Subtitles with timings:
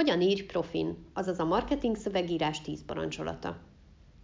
[0.00, 3.56] Hogyan írj profin, azaz a marketing szövegírás 10 parancsolata.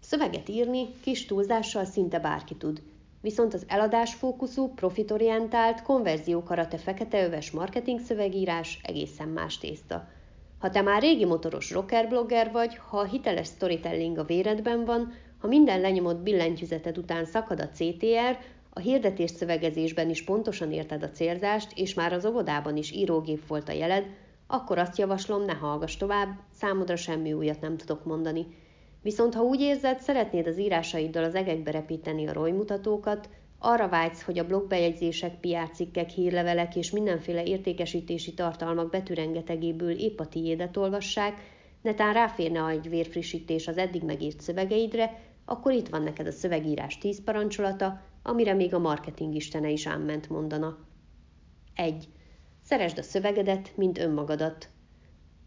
[0.01, 2.83] Szöveget írni kis túlzással szinte bárki tud,
[3.21, 10.09] viszont az eladásfókuszú, profitorientált, konverziókarate feketeöves marketing szövegírás egészen más tészta.
[10.59, 15.47] Ha te már régi motoros rockerblogger vagy, ha a hiteles storytelling a véredben van, ha
[15.47, 18.39] minden lenyomott billentyűzeted után szakad a CTR,
[18.71, 23.69] a hirdetés szövegezésben is pontosan érted a célzást, és már az óvodában is írógép volt
[23.69, 24.07] a jeled,
[24.47, 28.47] akkor azt javaslom, ne hallgass tovább, számodra semmi újat nem tudok mondani.
[29.03, 33.29] Viszont ha úgy érzed, szeretnéd az írásaiddal az egekbe repíteni a rojmutatókat,
[33.59, 40.77] arra vágysz, hogy a blogbejegyzések, piárcikkek, hírlevelek és mindenféle értékesítési tartalmak betűrengetegéből épp a tiédet
[40.77, 41.41] olvassák,
[41.83, 47.25] netán ráférne egy vérfrissítés az eddig megírt szövegeidre, akkor itt van neked a szövegírás tíz
[47.25, 50.79] parancsolata, amire még a marketing istene is ámment mondana.
[51.75, 52.09] 1.
[52.69, 54.69] Szeresd a szövegedet, mint önmagadat.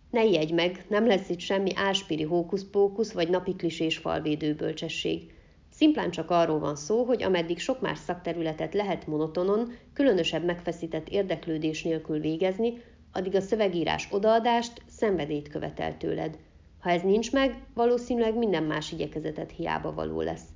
[0.09, 5.33] Ne ijedj meg, nem lesz itt semmi áspiri hókusz-pókusz vagy napi klisés falvédő bölcsesség.
[5.71, 11.83] Szimplán csak arról van szó, hogy ameddig sok más szakterületet lehet monotonon, különösebb megfeszített érdeklődés
[11.83, 16.37] nélkül végezni, addig a szövegírás odaadást, szenvedélyt követel tőled.
[16.79, 20.47] Ha ez nincs meg, valószínűleg minden más igyekezetet hiába való lesz.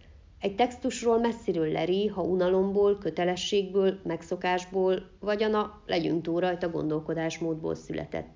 [0.43, 8.35] Egy textusról messziről leri, ha unalomból, kötelességből, megszokásból, vagy a legyünk túl rajta gondolkodásmódból született.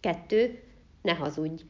[0.00, 0.58] 2.
[1.02, 1.62] Ne hazudj.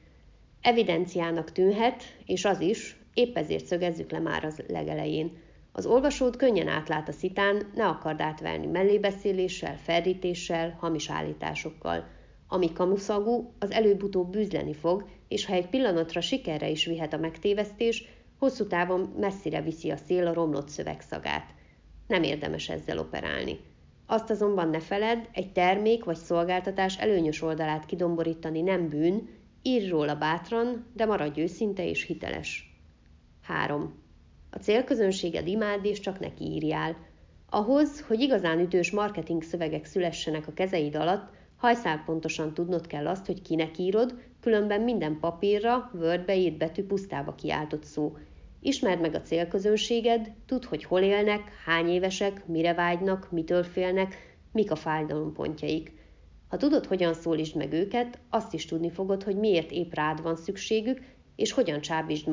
[0.60, 5.38] Evidenciának tűnhet, és az is, épp ezért szögezzük le már az legelején.
[5.72, 12.06] Az olvasód könnyen átlát a szitán, ne akard átverni mellébeszéléssel, ferdítéssel, hamis állításokkal.
[12.48, 18.17] Ami kamuszagú, az előbb-utóbb bűzleni fog, és ha egy pillanatra sikerre is vihet a megtévesztés,
[18.38, 21.54] hosszú távon messzire viszi a szél a romlott szövegszagát.
[22.06, 23.58] Nem érdemes ezzel operálni.
[24.06, 29.28] Azt azonban ne feledd, egy termék vagy szolgáltatás előnyös oldalát kidomborítani nem bűn,
[29.62, 32.78] írj róla bátran, de maradj őszinte és hiteles.
[33.42, 33.94] 3.
[34.50, 36.96] A célközönséged imád és csak neki írjál.
[37.50, 43.26] Ahhoz, hogy igazán ütős marketing szövegek szülessenek a kezeid alatt, hajszál pontosan tudnod kell azt,
[43.26, 48.16] hogy kinek írod, különben minden papírra, Wordbe írt betű pusztába kiáltott szó,
[48.60, 54.70] Ismerd meg a célközönséged, tudd, hogy hol élnek, hány évesek, mire vágynak, mitől félnek, mik
[54.70, 55.92] a fájdalompontjaik.
[56.48, 60.36] Ha tudod, hogyan szólítsd meg őket, azt is tudni fogod, hogy miért épp rád van
[60.36, 61.00] szükségük,
[61.36, 62.28] és hogyan csábítsd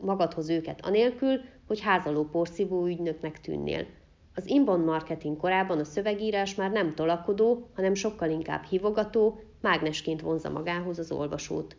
[0.00, 3.86] magadhoz őket anélkül, hogy házaló porszívó ügynöknek tűnnél.
[4.34, 10.50] Az inbound marketing korában a szövegírás már nem tolakodó, hanem sokkal inkább hivogató, mágnesként vonza
[10.50, 11.76] magához az olvasót.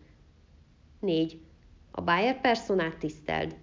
[1.00, 1.40] 4.
[1.92, 3.56] A buyer personát tiszteld.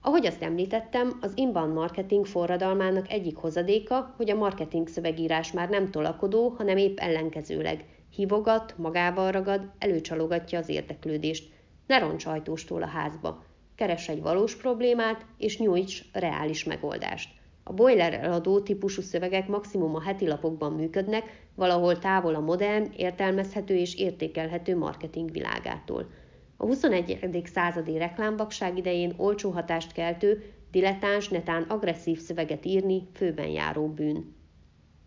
[0.00, 5.90] Ahogy azt említettem, az inbound marketing forradalmának egyik hozadéka, hogy a marketing szövegírás már nem
[5.90, 7.84] tolakodó, hanem épp ellenkezőleg.
[8.10, 11.52] Hívogat, magával ragad, előcsalogatja az érdeklődést.
[11.86, 13.44] Ne roncs ajtóstól a házba.
[13.74, 17.42] Keres egy valós problémát, és nyújts reális megoldást.
[17.66, 23.74] A boiler eladó típusú szövegek maximum a heti lapokban működnek, valahol távol a modern, értelmezhető
[23.76, 26.10] és értékelhető marketing világától.
[26.56, 27.42] A 21.
[27.44, 34.34] századi reklámvakság idején olcsó hatást keltő, dilettáns, netán agresszív szöveget írni főben járó bűn.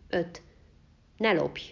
[0.08, 0.42] 5.
[1.16, 1.62] Ne lopj!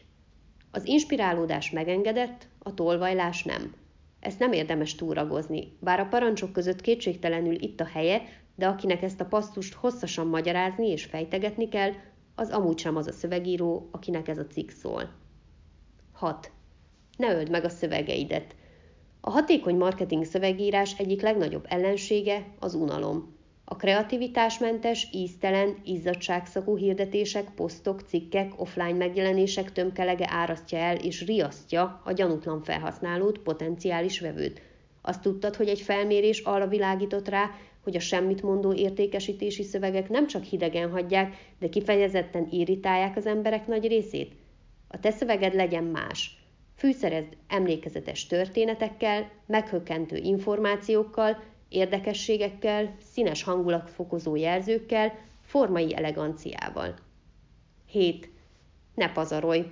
[0.70, 3.74] Az inspirálódás megengedett, a tolvajlás nem.
[4.20, 8.22] Ezt nem érdemes túragozni, bár a parancsok között kétségtelenül itt a helye,
[8.56, 11.90] de akinek ezt a pasztust hosszasan magyarázni és fejtegetni kell,
[12.34, 15.10] az amúgy sem az a szövegíró, akinek ez a cikk szól.
[16.12, 16.50] 6.
[17.16, 18.54] Ne öld meg a szövegeidet–
[19.26, 23.36] a hatékony marketing szövegírás egyik legnagyobb ellensége az unalom.
[23.64, 32.12] A kreativitásmentes, íztelen, izzadságszakú hirdetések, posztok, cikkek, offline megjelenések tömkelege árasztja el és riasztja a
[32.12, 34.62] gyanútlan felhasználót, potenciális vevőt.
[35.02, 37.50] Azt tudtad, hogy egy felmérés arra világított rá,
[37.86, 43.66] hogy a semmit mondó értékesítési szövegek nem csak hidegen hagyják, de kifejezetten irritálják az emberek
[43.66, 44.32] nagy részét?
[44.88, 46.30] A te szöveged legyen más–
[46.76, 56.94] Fűszerezd emlékezetes történetekkel, meghökkentő információkkal, érdekességekkel, színes hangulatfokozó jelzőkkel, formai eleganciával.
[57.86, 58.30] 7.
[58.94, 59.64] Ne pazarolj!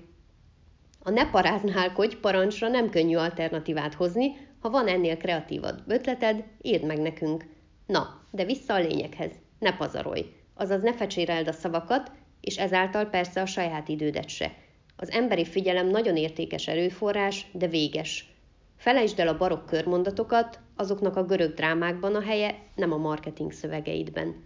[1.03, 7.01] A ne paráználkodj parancsra nem könnyű alternatívát hozni, ha van ennél kreatívabb ötleted, írd meg
[7.01, 7.45] nekünk.
[7.87, 13.41] Na, de vissza a lényeghez, ne pazarolj, azaz ne fecséreld a szavakat, és ezáltal persze
[13.41, 14.53] a saját idődet se–
[14.97, 18.33] az emberi figyelem nagyon értékes erőforrás, de véges.
[18.77, 24.45] Felejtsd el a barokk körmondatokat, azoknak a görög drámákban a helye, nem a marketing szövegeidben.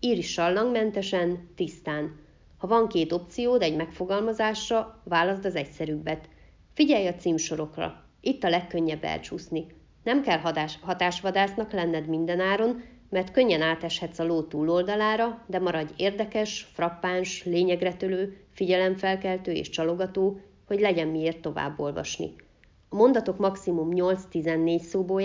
[0.00, 2.20] Írj sallangmentesen, tisztán.
[2.58, 6.28] Ha van két opciód egy megfogalmazásra, válaszd az egyszerűbbet.
[6.74, 8.04] Figyelj a címsorokra.
[8.20, 9.66] Itt a legkönnyebb elcsúszni.
[10.02, 16.68] Nem kell hatás, hatásvadásznak lenned mindenáron, mert könnyen áteshetsz a ló túloldalára, de maradj érdekes,
[16.72, 22.34] frappáns, lényegretölő, figyelemfelkeltő és csalogató, hogy legyen miért tovább olvasni.
[22.88, 25.22] A mondatok maximum 8-14 szóból,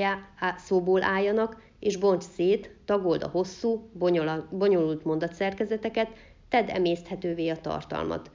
[0.58, 3.90] szóból álljanak, és bonts szét, tagold a hosszú,
[4.50, 6.10] bonyolult mondatszerkezeteket,
[6.50, 8.32] tedd emészthetővé a tartalmat.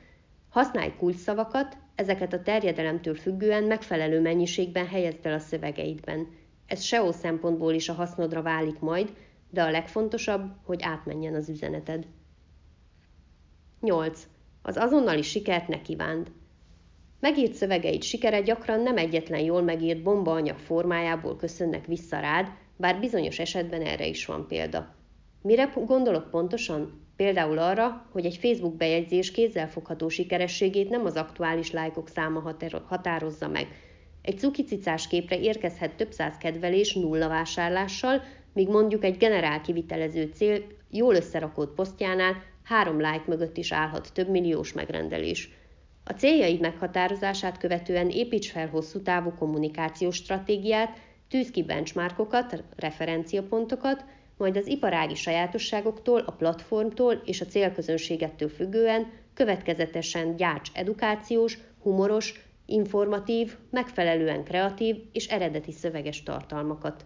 [0.49, 6.29] Használj kulcsszavakat, ezeket a terjedelemtől függően megfelelő mennyiségben helyezd el a szövegeidben.
[6.67, 9.13] Ez SEO szempontból is a hasznodra válik majd,
[9.51, 12.07] de a legfontosabb, hogy átmenjen az üzeneted.
[13.81, 14.27] 8.
[14.63, 16.31] Az azonnali sikert ne kívánd.
[17.21, 23.39] Megírt szövegeid sikere gyakran nem egyetlen jól megírt bombaanyag formájából köszönnek vissza rád, bár bizonyos
[23.39, 24.95] esetben erre is van példa.
[25.43, 27.01] Mire gondolok pontosan?
[27.23, 32.55] Például arra, hogy egy Facebook bejegyzés kézzelfogható sikerességét nem az aktuális lájkok száma
[32.87, 33.67] határozza meg.
[34.23, 38.23] Egy cukicicás képre érkezhet több száz kedvelés nulla vásárlással,
[38.53, 44.29] míg mondjuk egy generál kivitelező cél jól összerakott posztjánál három like mögött is állhat több
[44.29, 45.51] milliós megrendelés.
[46.05, 50.99] A céljaid meghatározását követően építs fel hosszú távú kommunikációs stratégiát,
[51.29, 54.05] tűz ki benchmarkokat, referenciapontokat,
[54.43, 63.57] majd az iparági sajátosságoktól, a platformtól és a célközönségettől függően következetesen gyárts edukációs, humoros, informatív,
[63.71, 67.05] megfelelően kreatív és eredeti szöveges tartalmakat.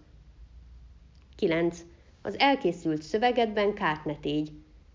[1.37, 1.81] 9.
[2.23, 4.53] Az elkészült szövegedben kárt ne tégy.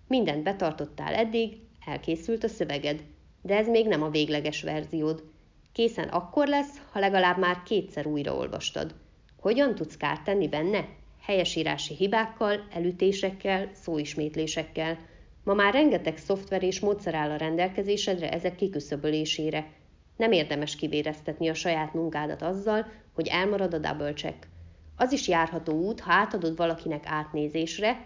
[0.08, 3.04] Mindent betartottál eddig, elkészült a szöveged,
[3.42, 5.24] de ez még nem a végleges verziód.
[5.72, 8.96] Készen akkor lesz, ha legalább már kétszer újraolvastad.
[9.40, 11.00] Hogyan tudsz kárt tenni benne?
[11.32, 14.98] Helyesírási hibákkal, elütésekkel, szóismétlésekkel.
[15.44, 19.72] Ma már rengeteg szoftver és módszer áll a rendelkezésedre ezek kiküszöbölésére.
[20.18, 24.48] Nem érdemes kivéreztetni a saját munkádat azzal, hogy elmarad a double check.
[24.96, 28.06] Az is járható út, ha átadod valakinek átnézésre,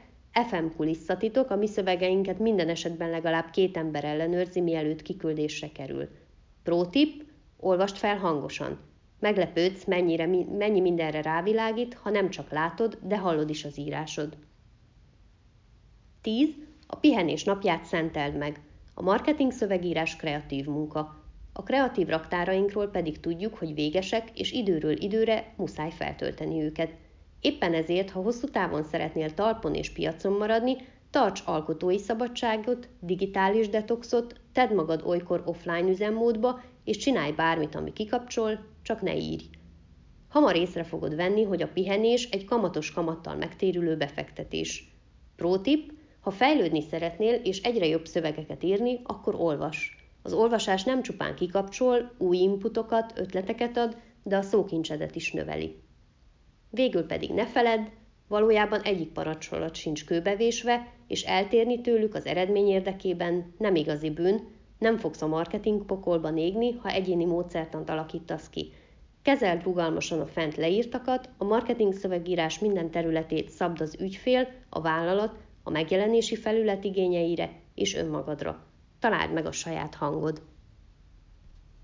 [0.49, 6.09] FM kulisszatitok, a mi szövegeinket minden esetben legalább két ember ellenőrzi, mielőtt kiküldésre kerül.
[6.63, 7.23] Pro tip,
[7.59, 8.79] olvast fel hangosan.
[9.19, 10.25] Meglepődsz, mennyire,
[10.57, 14.37] mennyi mindenre rávilágít, ha nem csak látod, de hallod is az írásod.
[16.21, 16.49] 10.
[16.87, 18.61] A pihenés napját szenteld meg.
[18.93, 21.23] A marketing szövegírás kreatív munka.
[21.53, 26.93] A kreatív raktárainkról pedig tudjuk, hogy végesek, és időről időre muszáj feltölteni őket.
[27.41, 30.75] Éppen ezért, ha hosszú távon szeretnél talpon és piacon maradni,
[31.09, 38.59] tarts alkotói szabadságot, digitális detoxot, tedd magad olykor offline üzemmódba, és csinálj bármit, ami kikapcsol,
[38.85, 39.43] csak ne írj.
[40.29, 44.91] Hamar észre fogod venni, hogy a pihenés egy kamatos kamattal megtérülő befektetés.
[45.35, 49.97] Prótip, ha fejlődni szeretnél és egyre jobb szövegeket írni, akkor olvas.
[50.21, 55.75] Az olvasás nem csupán kikapcsol, új inputokat, ötleteket ad, de a szókincsedet is növeli.
[56.69, 57.85] Végül pedig ne feledd,
[58.27, 64.54] valójában egyik parancsolat sincs kőbevésve, és eltérni tőlük az eredmény érdekében nem igazi bűn,
[64.85, 68.71] nem fogsz a marketing pokolban égni, ha egyéni módszertant alakítasz ki.
[69.21, 75.35] Kezeld rugalmasan a fent leírtakat, a marketing szövegírás minden területét szabd az ügyfél, a vállalat,
[75.63, 78.63] a megjelenési felület igényeire és önmagadra.
[78.99, 80.41] Találd meg a saját hangod.